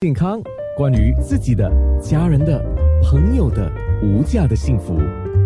[0.00, 0.40] 健康，
[0.76, 1.68] 关于自己的、
[2.00, 2.64] 家人的、
[3.02, 3.68] 朋友的
[4.00, 4.96] 无价的幸福，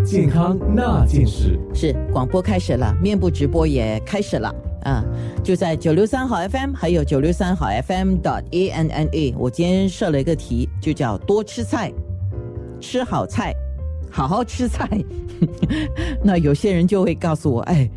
[0.05, 5.03] 健康那件事是广播开始了，面部直播也开始了啊！
[5.43, 9.35] 就在九六三好 FM，还有九六三好 FM dot a n n a。
[9.39, 11.91] 我今天设了一个题，就叫多吃菜，
[12.79, 13.55] 吃好菜，
[14.11, 14.87] 好好吃菜。
[16.23, 17.91] 那有些人就会告诉我，哎。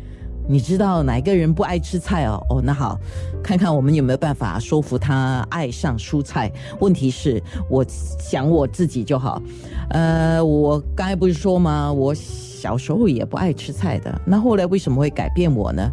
[0.48, 2.40] 你知道哪个人不爱吃菜哦？
[2.48, 2.98] 哦，那好，
[3.42, 6.50] 看看我们有没有办法说服他爱上蔬菜。
[6.80, 9.42] 问题是，我想我自己就好。
[9.90, 11.92] 呃，我刚才不是说吗？
[11.92, 14.20] 我小时候也不爱吃菜的。
[14.24, 15.90] 那后来为什么会改变我呢？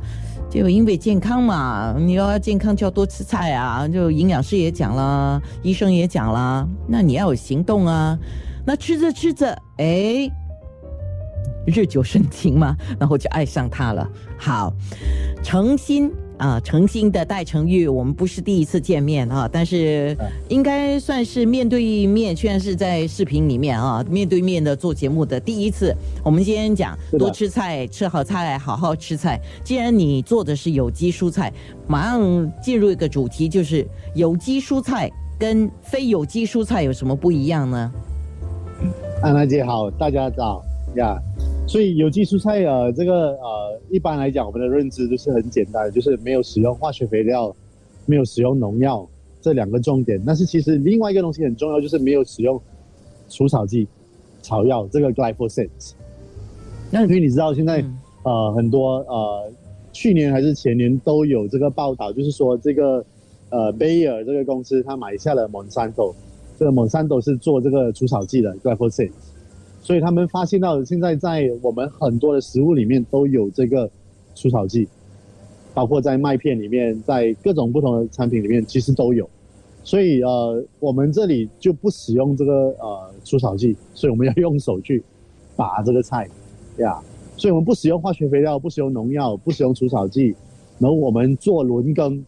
[0.50, 1.96] 就因为健康嘛。
[1.98, 3.88] 你要健康就要多吃菜啊。
[3.88, 8.16] 就营养师也讲了，医生也讲了，那你要有行动啊。
[8.66, 10.32] 那吃着吃着，哎。
[11.66, 14.08] 日久生情嘛，然后就爱上他了。
[14.38, 14.74] 好，
[15.44, 20.18] 诚心啊，诚心的戴成玉，我们不是第一次见面啊，但是
[20.50, 25.96] 应该算是面对面，虽然是在视频里面啊， 面对面的做节目的第一次。
[26.24, 29.40] 我们今天讲多吃菜，吃好菜，好好吃菜。
[29.64, 31.54] 既然你做的是有机蔬菜，
[31.88, 37.92] 马上进入一个主题，就是有机蔬菜跟非有机蔬菜有什么不一样呢？
[39.22, 40.62] 安娜姐好，大家早
[40.96, 41.18] 呀。
[41.66, 47.56] 所以有机蔬菜呃，这个呃，一般来讲，我们的认知就是很简单，就是没有使用化学肥料，
[48.06, 49.08] 没有使用农药
[49.42, 50.22] 这两个重点。
[50.24, 52.62] 但是其实另外一个东西很重要，就是没有使用
[53.28, 53.88] 除草剂、
[54.44, 55.70] 草药这个 glyphosate。
[56.92, 57.84] 那所以你知道现在
[58.24, 59.52] 呃很多呃
[59.92, 63.04] 去年还是前年都有这个报道，就是说这个
[63.50, 66.14] 呃 Bayer 这个公司它买下了 Monsanto，
[66.60, 69.12] 这个 Monsanto 是做这个除草剂的 glyphosate。
[69.84, 73.92] 所以他们发现到，现在在我们很多的食物里面都有这个
[74.34, 74.88] 除草剂，
[75.74, 79.30] 包括在麦片里面，在各种不同的产品里面，其实都有。
[79.84, 85.04] 所以呃，我们这里就不使用这个呃除草剂，所以我们要用手去
[85.58, 86.30] 拔这个菜，
[86.78, 87.02] 呀。
[87.36, 90.34] 所以我们不使用化学肥料，不使用农药，不使用除草剂，
[90.80, 92.24] 然后我们做轮耕，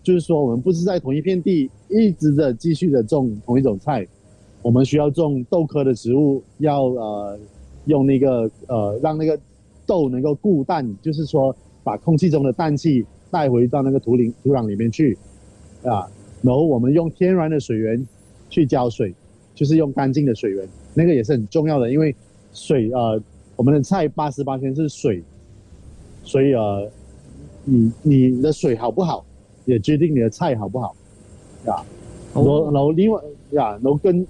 [0.00, 4.06] 就是说我们不是在同一片地一直的继续的种同一种菜。
[4.62, 7.38] 我们需要种豆科的植物，要呃
[7.86, 9.38] 用那个呃让那个
[9.86, 15.16] 豆能够固氮，就是说把空气中的氮气带回到那个土林土壤里面去，
[15.82, 16.06] 啊，
[16.42, 18.06] 然后我们用天然的水源
[18.50, 19.14] 去浇水，
[19.54, 22.14] 就是用干净的水源，那个也是很重要的，因为
[22.52, 23.18] 水呃
[23.56, 25.22] 我们的菜八十八天是水，
[26.22, 26.86] 所以呃
[27.64, 29.24] 你你的水好不好，
[29.64, 30.94] 也决定你的菜好不好，
[31.64, 31.80] 啊，
[32.34, 33.18] 然后然后另外。
[33.52, 34.26] 呀，然后跟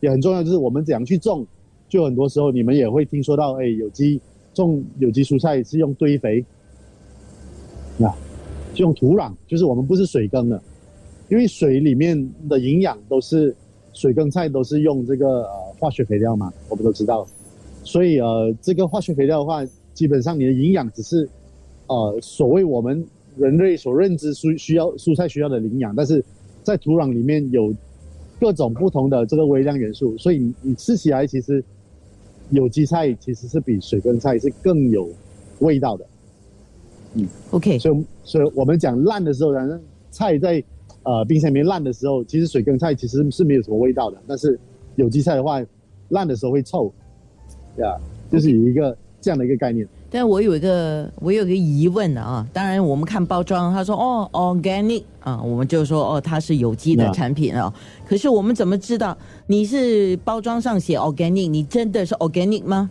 [0.00, 1.46] 也很重要，就是我们怎样去种，
[1.88, 4.20] 就很多时候你们也会听说到，哎，有机
[4.54, 6.44] 种有机蔬菜是用堆肥，
[7.98, 8.14] 呀，
[8.76, 10.62] 用土壤，就是我们不是水耕的，
[11.28, 13.54] 因为水里面的营养都是
[13.92, 17.26] 水耕菜都是用这个呃化学肥料嘛，我们都知道，
[17.82, 19.64] 所以呃这个化学肥料的话，
[19.94, 21.28] 基本上你的营养只是
[21.88, 23.04] 呃所谓我们
[23.36, 26.24] 人类所认知需需要蔬菜需要的营养，但是
[26.62, 27.74] 在土壤里面有。
[28.40, 31.62] 各种不同的这个微量元素，所以你吃起来其实
[32.50, 35.08] 有机菜其实是比水耕菜是更有
[35.60, 36.06] 味道的。
[37.14, 37.78] 嗯，OK。
[37.78, 40.62] 所以，所以我们讲烂的时候，反正菜在
[41.02, 44.16] 呃冰箱里面烂的时候，其实水耕菜其实是没有什么味道的。
[44.26, 44.58] 但是
[44.96, 45.60] 有机菜的话，
[46.10, 46.92] 烂的时候会臭，
[47.76, 47.96] 对啊，
[48.30, 49.88] 就是有一个这样的一个概念。
[50.10, 52.46] 但我有一个，我有个疑问的啊。
[52.52, 57.72] 当然，我们看包装，他说哦，organic 啊，我们就说哦，它是有机的产品啊。
[58.06, 59.16] 可是我们怎么知道
[59.46, 62.88] 你是包装上写 organic，你真的是 organic 吗？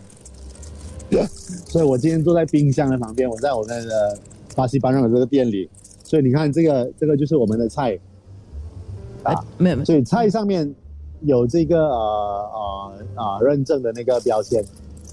[1.66, 4.18] 所以我今天坐在冰箱的旁边，我在我们的
[4.54, 5.68] 巴西班上的这个店里，
[6.04, 7.98] 所以你看这个，这个就是我们的菜
[9.24, 10.72] 啊，没有，所以菜上面
[11.22, 12.50] 有这个呃
[13.16, 14.62] 呃啊认证的那个标签，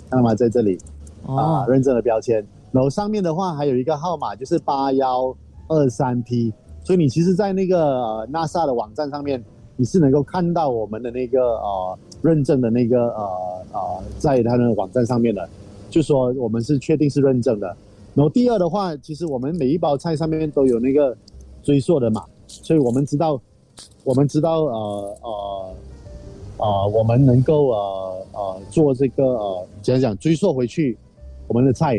[0.09, 0.35] 看到吗？
[0.35, 0.77] 在这里。
[1.28, 5.36] 啊，认证的标签，然后上面的话还有一个号码，就是八幺
[5.68, 6.53] 二三 P，
[6.84, 9.44] 所以你其实，在那个 NASA 的网站上面，
[9.75, 13.27] 你是能够看到我们的那个呃认证的那个呃
[13.74, 15.50] 呃，在它的网站上面的，
[15.89, 17.75] 就说我们是确定是认证的。
[18.13, 21.18] 然后第二的话，其实我们每一包菜上面都有那个
[21.63, 23.42] 追溯的码，所以我们知道，
[24.04, 25.75] 我们知道呃呃
[26.57, 30.98] 呃，我们能够呃呃做这个呃怎样讲追溯回去。
[31.47, 31.95] 我们的菜，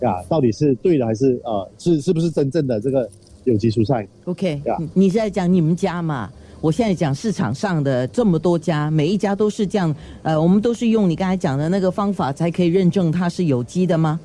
[0.00, 3.08] 呀，到底是对的还是呃，是是不是真正的这个
[3.44, 6.30] 有机蔬菜？OK，呀，你是在讲你们家嘛？
[6.60, 14.20] 我现在讲市场上的这么多家，每一家都是这样，呃，我们都是用你刚才讲的那个方法才可以认证它是有机的吗？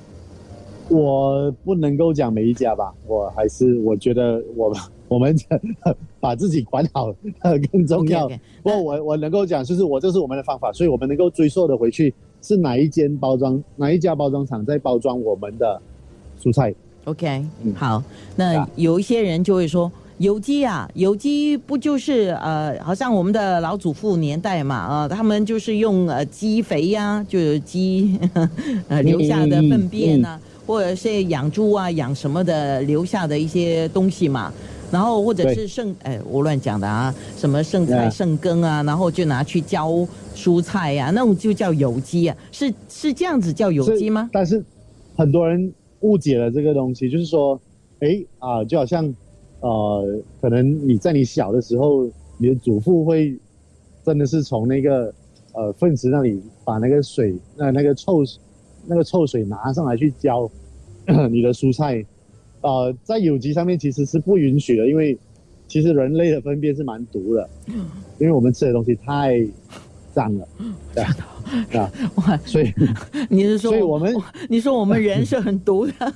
[0.89, 4.71] 我不能够讲每一家吧，我还是我觉得我
[5.09, 5.35] 我们
[6.19, 7.11] 把自己管好
[7.71, 8.27] 更重要。
[8.61, 12.13] 不过我我能够讲，就是我这是我们的方法，所以我们能够追溯的回去
[12.47, 15.81] 是哪一间包装哪一家包装厂在包装我们的
[16.41, 16.73] 蔬菜。
[17.03, 18.01] OK，、嗯好，
[18.37, 19.91] 那啊有一些人就会说。
[20.19, 28.19] 有机啊，有机不就是呃，好像我们的老祖父年代嘛，啊、他们就是用呃鸡肥呀、就是鸡
[28.87, 34.51] 呃留下的粪便呐、或者是养猪啊、养什么的留下的一些东西嘛，
[34.91, 44.29] 然后或者是剩哎，我乱讲的啊，什么剩菜剩羹啊，然后就拿去浇蔬菜呀、那种就叫有机啊，是是这样子叫有机吗？
[44.31, 44.63] 但是
[45.15, 47.59] 很多人误解了这个东西，就是说，
[47.99, 49.13] 哎啊，就好像
[49.59, 52.07] 呃，可能你在你小的时候，
[52.37, 53.37] 你的祖父会
[54.05, 55.13] 真的是从那个
[55.53, 58.23] 呃粪池那里把那个水那那个臭
[58.85, 60.49] 那个臭水拿上来去浇
[61.31, 62.05] 你的蔬菜，
[62.61, 65.17] 呃，在有机上面其实是不允许的，因为
[65.67, 67.49] 其实人类的粪便是蛮毒的，
[68.19, 69.45] 因为我们吃的东西太
[70.13, 70.47] 脏了，
[70.95, 71.03] 对
[71.79, 72.73] 啊，哇，所以
[73.29, 74.15] 你是说所以我们
[74.49, 75.93] 你说我们人是很毒的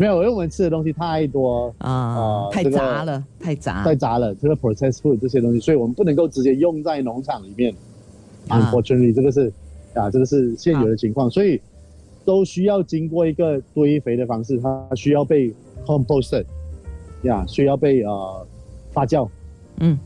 [0.00, 1.74] 没有，因为我们吃的东西太多。
[1.78, 3.82] 啊，太呃这个杂了，太杂。
[3.82, 7.74] 太杂了，这个 processed food 这些东西，所以我们不能够直接用在农场里面。
[8.46, 9.52] 啊 Unfortunately，这个是
[9.94, 11.60] 啊，这个是现有的情况，所以
[12.28, 15.50] 都需要经过一个堆肥的方式，它需要被
[15.86, 16.44] composted，
[17.22, 18.46] 呀，需要被呃
[18.92, 19.26] 发酵
[19.80, 19.98] 嗯，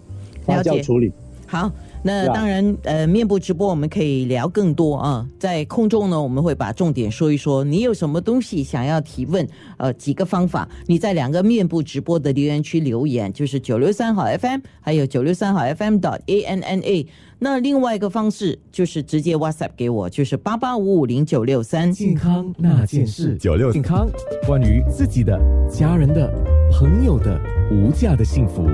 [0.46, 1.10] 发酵处理。
[1.48, 1.68] 好，
[2.04, 5.28] 那当然，呃，面部直播我们可以聊更多啊。
[5.36, 7.64] 在空中呢，我们会把重点说一说。
[7.64, 9.44] 你有什么东西想要提问？
[9.76, 17.06] 呃，几个方法，你在两个面部直播的留言区留言，就是九六三好 FM，还有九六三好 FM 的 A N N A。
[17.44, 21.90] 那另外一个方式就是直接 WhatsApp 给我，就是八八五五零九六三。
[21.90, 24.08] 健康那件事，九六健康，
[24.46, 25.36] 关于自己的、
[25.68, 26.32] 家人的、
[26.70, 27.36] 朋友的
[27.72, 28.64] 无价的幸福，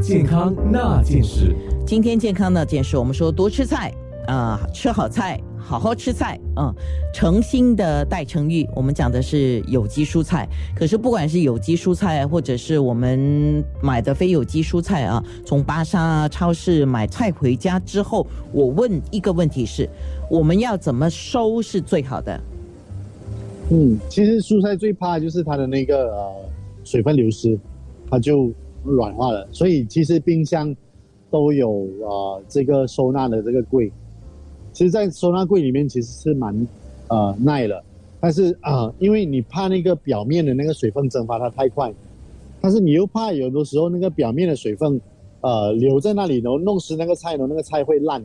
[0.00, 1.54] 健康那件事。
[1.86, 3.92] 今天健康那件事，我们说多吃菜
[4.26, 6.72] 啊、吃好菜，好好吃菜，嗯，
[7.14, 8.68] 诚心的带诚玉。
[8.76, 10.46] 我们讲的是有机蔬菜，
[10.76, 19.88] 可是不管是有机蔬菜，或者是我们买的非有机蔬菜啊，从巴沙超市买菜回家之后，我问一个问题是：
[20.30, 22.38] 我们要怎么收是最好的？
[23.70, 26.34] 嗯，其实蔬菜最怕就是它的那个呃
[26.84, 27.58] 水分流失，
[28.10, 28.52] 它就
[28.82, 29.48] 软化了。
[29.50, 30.76] 所以其实冰箱
[31.30, 33.90] 都有呃这个收纳的这个柜，
[34.74, 36.66] 其实，在收纳柜里面其实是蛮
[37.08, 37.82] 呃耐了，
[38.20, 41.94] 但是啊、因为你怕那个表面的那个水分蒸发它太快，
[42.60, 45.00] 但是你又怕有的时候那个表面的水分
[45.42, 48.20] 呃留在那里，然后弄湿那个菜，然后那个菜会烂，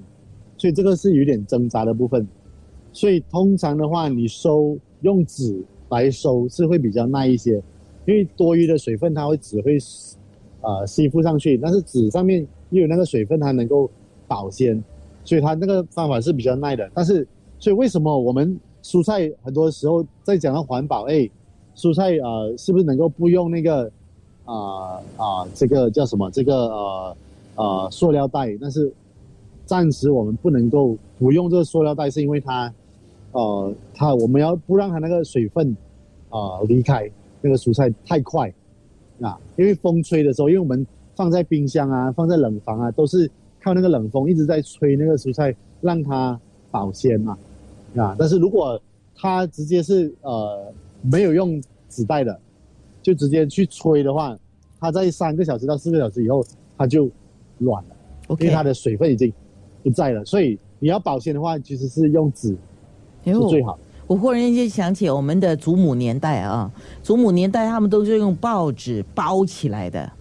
[0.57, 2.27] 所以这个是有点挣扎的部分。
[2.91, 7.61] 所以通常的话，你收用纸来收是会比较耐一些，
[8.07, 9.77] 因为多余的水分它会只会
[10.61, 13.87] 呃吸附上去，但是纸上面又有那个水分，它能够
[14.27, 14.83] 保鲜，
[15.29, 16.89] 所以它那个方法是比较耐的。
[16.91, 17.27] 但是，
[17.59, 21.29] 所以为什么我们蔬菜很多时候在讲到环保，哎，
[21.75, 23.91] 蔬菜呃是不是能够不用那个
[24.45, 27.17] 啊啊、这个叫什么这个呃
[27.57, 28.57] 呃塑料袋？
[28.59, 28.91] 但是
[29.67, 32.73] 暂时我们不能够不用这个塑料袋，是因为它
[33.33, 35.69] 呃它我们要不让它那个水分
[36.29, 37.07] 啊、呃离开
[37.39, 38.51] 那个蔬菜太快
[39.21, 40.83] 啊，因为风吹的时候，因为我们
[41.15, 43.29] 放在冰箱啊，放在冷房啊，都是
[43.63, 46.39] 靠那个冷风一直在吹那个蔬菜，让它
[46.71, 47.37] 保鲜嘛
[47.95, 48.15] 啊。
[48.17, 48.81] 但是如果
[49.15, 52.39] 它直接是呃没有用纸袋的，
[53.01, 54.37] 就直接去吹的话，
[54.79, 56.43] 它在三个小时到四个小时以后，
[56.77, 57.09] 它就
[57.57, 57.95] 软了。
[58.39, 59.33] 因为它的水分已经
[59.81, 62.55] 不在了，所以你要保鲜的话，其实是用纸
[63.25, 63.79] 是最好的。
[64.05, 70.11] 我忽然间想起我们的祖母年代啊，祖母年代他们都是用报纸包起来的，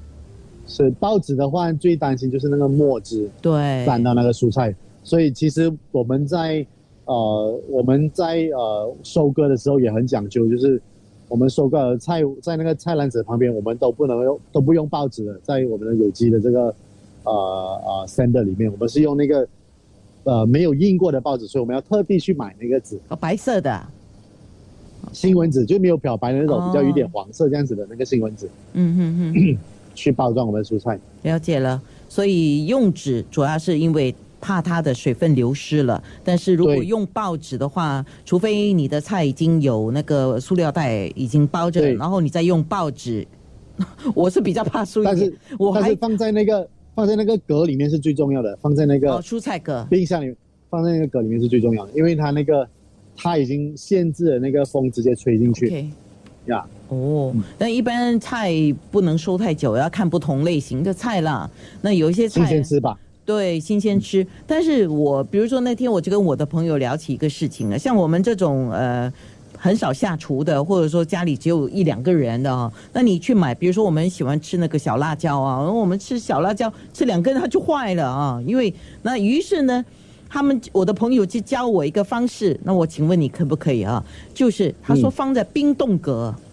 [0.68, 4.72] 是报纸的话，最担心就是那个墨汁对，沾到那个蔬菜，
[5.02, 6.64] 所以其实我们在
[7.06, 10.80] 呃我们在呃收割的时候也很讲究，就是
[11.26, 16.74] 我们收割的菜在那个菜篮子旁边，我们都不能用都不用报纸的，在我们的有机的这个
[17.24, 19.48] 呃呃 sender 里面，我们是用那个
[20.24, 23.00] 呃没有印过的报纸，所以我们要特地去买那个纸。
[23.08, 23.82] 哦，白色的，
[25.12, 26.68] 新闻纸就没有漂白的那种，哦。
[26.68, 29.58] 比较有点黄色这样子的那个新闻纸，嗯哼哼。
[29.98, 30.98] 去包装我们的蔬菜。
[31.22, 36.00] 了解了，所以用纸主要是因为怕它的水分流失了。
[36.22, 43.26] 但是如果用报纸的话，除非你的菜已经有那个塑料袋已经包着然后你再用报纸，
[44.14, 45.38] 我是比较怕输一点但是。
[45.58, 50.32] 我还是放在那个放在那个格里面是最重要的，放在那哦个蔬菜格，冰箱里，
[50.70, 52.68] 放在那个格里面是最重要的，因为它那个
[53.16, 55.90] 它已经限制了那个风直接吹进去 OK，
[56.46, 58.50] 呀哦，但一般菜
[58.90, 61.48] 不能收太久，要看不同类型的菜啦。
[61.82, 62.96] 那有一些菜新鲜吃吧。
[63.26, 64.26] 对，新鲜吃。
[64.46, 69.12] 但是我比如说那天我就跟我的朋友聊起一个事情了，像我们这种呃
[69.58, 79.84] 很少下厨的，或者说家里只有一两个人的啊，那你去买，比如说我们喜欢吃那个小辣椒啊，我们吃小辣椒吃两根它就坏了啊，因为那于是呢，
[80.26, 84.02] 他们我的朋友就教我一个方式，那我请问你可不可以啊？
[84.32, 86.34] 就是他说放在冰冻格。
[86.34, 86.44] 嗯，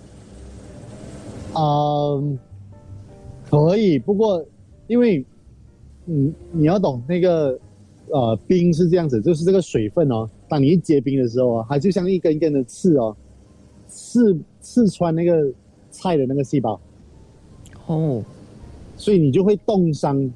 [3.50, 4.46] 可以，不过
[4.88, 5.26] 因为。
[6.08, 7.60] 嗯，你要懂那个，
[8.12, 10.30] 呃，冰是这样子，就是这个水分哦。
[10.48, 13.18] 当你一结冰的时候啊，它就像一根一根的刺哦，
[13.88, 15.52] 刺刺穿那个
[15.90, 16.80] 菜的那个细胞。
[17.88, 18.24] 哦，
[18.98, 20.32] 所以你就会冻伤。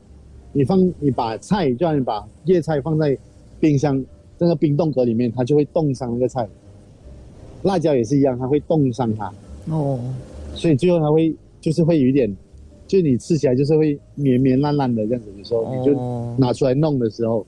[0.54, 3.16] 你放你把菜，就像你把叶菜放在
[3.60, 4.04] 冰箱
[4.40, 6.50] 那个冰冻格里面，它就会冻伤那个菜。
[7.62, 9.32] 辣椒也是一样，它会冻伤它。
[9.70, 10.00] 哦，
[10.54, 12.36] 所以最后它会就是会有一点。
[12.88, 17.46] 就你吃起来就是会绵绵烂烂的这样子，的时候你就拿出来弄的时候，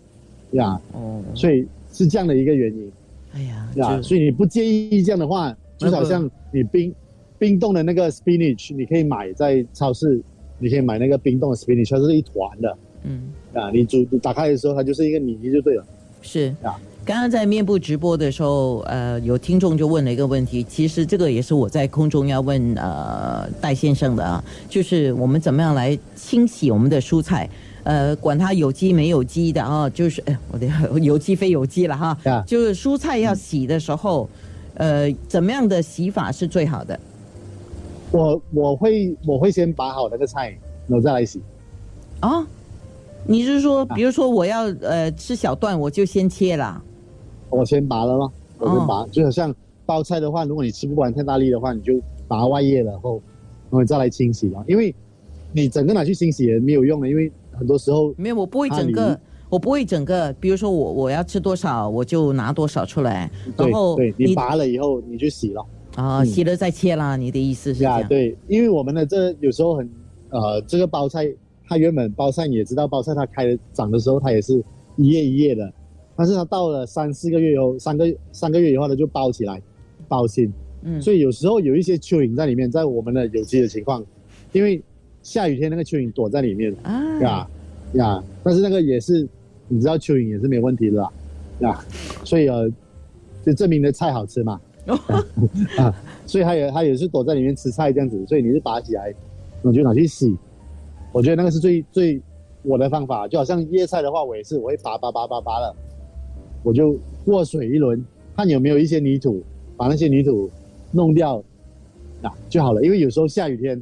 [0.51, 2.91] 呀，哦，所以是这样的一个原因。
[3.33, 6.93] 哎呀，呀，所以你不介意这样的话，就好像你冰
[7.39, 10.21] 冰冻的那个 spinach，你可以买在超市，
[10.59, 15.83] 你可以买那个冰冻的 spinach，它是一团的，嗯，啊，你煮打开的时候，它就是一个泥就对了，
[16.21, 16.79] 是啊。
[17.03, 27.49] 刚刚在面部直播的时候，呃，有听众就问了一个问题，其实这个也是我在空中要问呃戴先生的啊，就是我们怎么样来清洗我们的蔬菜，
[27.83, 30.67] 呃，管它有机没有机的啊， 就是哎，我的
[31.01, 32.15] 有机非有机了哈，
[32.45, 34.29] 就是蔬菜要洗的时候，
[34.75, 36.99] 呃，怎么样的洗法是最好的？
[38.11, 40.49] 我我会我会先把好那个菜，
[40.87, 41.41] 然后再来洗。
[42.19, 42.45] 啊，
[43.25, 46.83] 你是说，比如说我要呃吃小段，我就先切了。
[47.51, 48.31] 我先拔了咯？
[48.57, 49.53] 我先拔，就好像
[49.85, 53.21] 包菜的话，如果你吃不完太大力的话，你就拔外叶了后，
[53.69, 54.63] 然后再来清洗了。
[54.67, 54.93] 因为
[55.51, 60.31] 你整个拿去清洗也没有用的，因为很多时候没有，我不会整个，我不会整个。
[60.33, 65.65] 比如说我我要吃多少，我就拿多少出来，然后对你拔了以后你就洗了
[65.95, 67.17] 啊，洗了再切啦。
[67.17, 68.07] 你的意思是这样？
[68.07, 69.89] 对，因为我们的这有时候很
[70.29, 71.27] 呃，这个包菜
[71.67, 74.63] 它原本包菜也知道包菜它开长的时候它也是
[74.95, 75.73] 一叶一叶的。
[76.15, 79.61] 但是它到了三四个月以后，三个三个月以后呢，就包起来，
[80.07, 80.51] 包心。
[80.83, 84.03] 嗯，所以有时候有一些蚯蚓在里面，在我们的有机的情况，
[84.51, 84.81] 因为
[85.21, 87.47] 下雨天那个蚯蚓躲在里面啊，呀
[87.93, 89.27] 呀，但是那个也是，
[89.67, 91.07] 你知道蚯蚓也是没问题的，
[91.59, 91.79] 呀，
[92.25, 92.67] 所以呃，
[93.45, 94.59] 就证明的菜好吃嘛，
[95.77, 99.13] 啊，所以它也它也是躲在里面吃菜这样子，所以你是拔起来，
[99.61, 100.35] 我就拿去洗，
[101.11, 102.19] 我觉得那个是最最
[102.63, 105.75] 我的方法，就好像叶菜的话，我也是我会拔拔拔拔拔的。
[106.63, 108.03] 我就过水一轮，
[108.35, 109.41] 看有没有一些泥土，
[109.75, 110.49] 把那些泥土
[110.91, 111.43] 弄掉，
[112.21, 112.83] 啊就好了。
[112.83, 113.81] 因为有时候下雨天，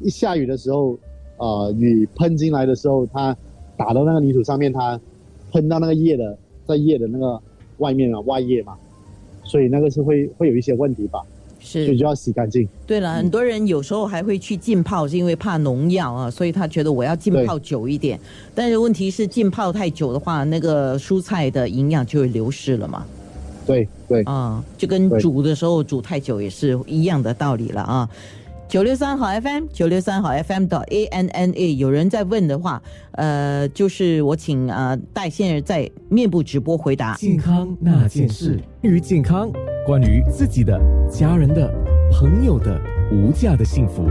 [0.00, 0.98] 一下雨的时候，
[1.36, 3.36] 呃，雨喷进来的时候，它
[3.76, 5.00] 打到那个泥土上面，它
[5.52, 7.40] 喷到那个叶的，在叶的那个
[7.78, 8.76] 外面啊，外叶嘛，
[9.44, 11.22] 所以那个是会会有一些问题吧。
[11.60, 12.66] 是，所以就要洗干净。
[12.86, 18.18] 对了，很多人有时候还会去浸泡，是因为怕农药啊，所以他觉得我要浸泡久一点。
[18.54, 23.04] 但是问题是浸泡太久的话，那个蔬菜的营养就会流失了嘛。
[23.66, 28.08] 对对啊，就跟煮的时候煮太久也是一样的道理了啊。
[28.70, 32.80] 九六三好 FM，九六三好 FM 的 A N N A，有人在问的话，
[33.14, 39.50] 呃，就是我请呃戴先生在面部直播回答健康那件事，关于健康，
[39.84, 41.68] 关于自己的、家人的、
[42.12, 44.08] 朋友的无价的幸福，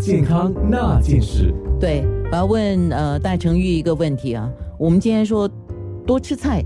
[0.00, 1.54] 健康那件事。
[1.78, 5.48] 对，我要问呃戴成玉一个问题啊，我们今天说
[6.04, 6.64] 多吃菜，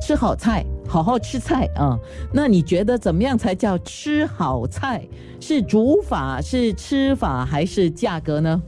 [0.00, 0.64] 吃好菜。
[0.90, 1.96] 好好吃菜啊！
[2.32, 5.06] 那你觉得怎么样才叫吃好菜？
[5.38, 8.60] 是煮法、是吃法，还是价格呢？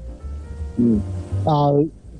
[0.76, 1.00] 嗯，
[1.44, 1.72] 啊，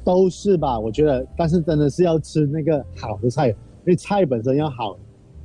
[0.03, 0.77] 都是吧。
[0.77, 3.55] 我觉得，但是真的是要吃那个好的菜，因
[3.85, 4.97] 为菜本身要好，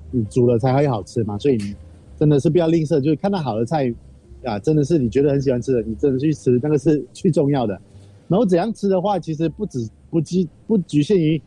[0.10, 1.38] 你煮了才会好吃嘛。
[1.38, 1.76] 所以你
[2.18, 3.94] 真的是不要吝啬，就是看到好的菜
[4.44, 7.80] 啊，真的是你觉得很喜欢吃的，你真的去吃，那个是最重要的。
[8.28, 11.40] 然后怎样吃的话，其实不止不拘不局限于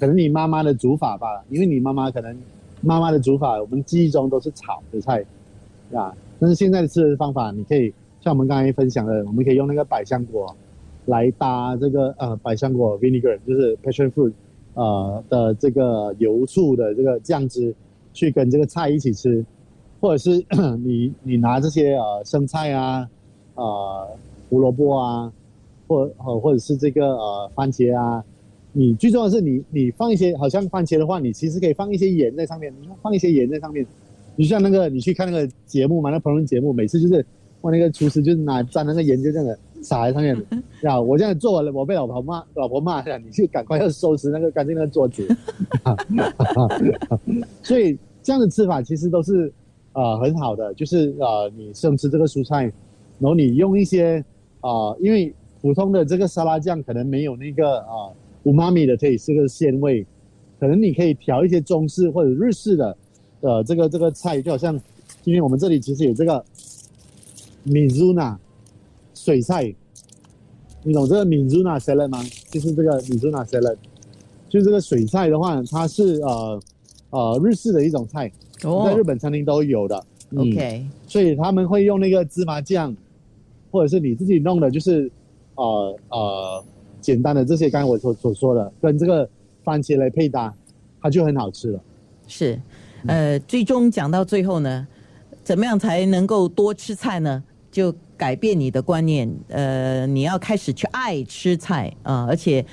[0.00, 2.36] 可能你妈妈的煮法吧，因为你妈妈可能。
[2.86, 5.24] 妈妈的煮法，我们记忆中都是炒的菜，
[5.92, 10.54] 啊，但是现在吃的方法，你可以像我们刚才分享的，我们可以用那个百香果
[11.06, 14.32] 来搭这个呃百香果 vinegar，就是 passion fruit，
[14.74, 17.74] 呃的这个油醋的这个酱汁，
[18.12, 19.44] 去跟这个菜一起吃，
[20.00, 20.44] 或者是
[20.78, 23.08] 你你拿这些呃生菜啊，
[23.56, 24.08] 呃
[24.48, 25.32] 胡萝卜啊，
[25.88, 28.22] 或呃或者是这个呃番茄啊。
[28.78, 33.86] 你最重要的是你，你放一些，好像番茄的话，你其实可以放一些盐在上面，你放一些盐在上面。
[34.36, 37.24] 你像那个，你去看那个节目嘛，那烹饪节目，每次就是
[37.62, 40.36] 我那个厨师就是拿沾那个盐就这样的撒在上面，
[40.82, 45.26] 呀，我这样做完了，我被老婆骂，老婆骂呀，你就赶快要收拾那个干净那个桌子。
[47.62, 49.50] 所以这样的吃法其实都是
[49.94, 52.64] 呃很好的，就是呃你生吃这个蔬菜，
[53.18, 54.22] 然后你用一些
[54.60, 58.12] 啊、因为普通的这个沙拉酱可能没有那个啊
[58.46, 60.06] 五妈咪的 taste 这个鲜味，
[60.60, 62.96] 可能你可以调一些中式或者日式的
[63.40, 64.80] 呃这个这个菜，就好像
[65.20, 66.44] 今天我们这里其实有这个
[67.66, 68.36] Mizuna
[69.14, 69.74] 水菜，
[70.84, 72.22] 你懂这个 Mizuna salad 吗？
[72.48, 73.76] 就是这个 Mizuna salad，
[74.48, 76.60] 就是这个水菜的话，它是呃
[77.10, 79.96] 呃日式的一种菜，在日本餐厅都有的。
[80.30, 82.94] 嗯 OK，所以他们会用那个芝麻酱，
[83.72, 85.10] 或者是你自己弄的，就是
[85.54, 86.64] 呃呃
[87.06, 89.30] 简单的这些，刚才我所所说的，跟这个
[89.62, 90.52] 番茄来配搭，
[91.00, 91.80] 它就很好吃了。
[92.26, 92.60] 是，
[93.06, 94.84] 呃，最终讲到最后呢，
[95.44, 97.44] 怎么样才能够多吃菜呢？
[97.70, 102.64] 就改变你的观念，呃，你要开始去爱吃菜啊、而且，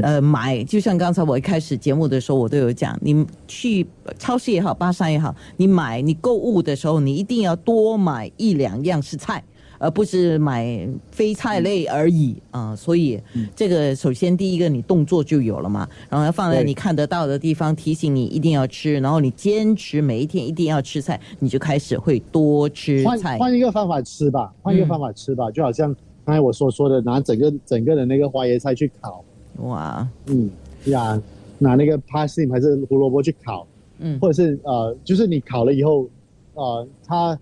[0.00, 3.86] 呃，买，就像刚才我一开始节目的时候，我都有讲，你去
[4.18, 9.44] 超市也好，巴山也好，你买你购物的时候，你一定要多买一两样是菜。
[9.82, 13.20] 而不是买非菜类而已啊、所以
[13.56, 23.36] 这个首先第一个你动作就有了嘛，然后要放在你看得到的地方，提醒你一定要吃，然后你坚持每一天一定要吃菜，你就开始会多吃换菜。
[23.38, 24.88] 换一个方法吃吧，换一个嗯。
[24.88, 25.92] 方法吃吧，就好像
[26.24, 29.24] 刚才我所说的，拿整个整个的那个花椰菜去烤，
[29.64, 30.48] 哇，嗯
[30.84, 31.20] 呀，
[31.58, 33.66] 拿那个 parsley 还是胡萝卜去烤，
[33.98, 34.16] 嗯。
[34.20, 36.08] 或者是呃，就是你烤了以后，
[36.54, 37.36] 呃，它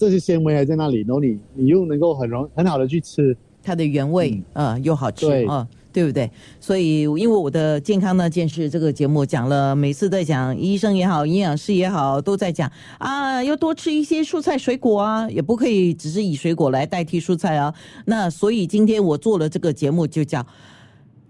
[0.00, 6.30] 这些纤维还在那里，然后你你又能够很容很好的去吃，它的原味，呃，又好吃对啊、对不对？
[6.58, 17.74] 所以，因为我的健康那件事这个节目讲了，每次在讲，医生也好，营养师也好，都在讲啊，要多吃一些蔬菜水果啊，也不可以只是以水果来代替蔬菜啊。
[18.06, 20.46] 那所以今天我做了这个节目，就叫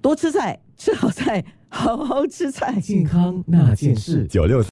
[0.01, 2.79] 多吃菜，吃好菜， 好好吃菜。
[2.81, 4.27] 健康那件事。
[4.27, 4.63] 九六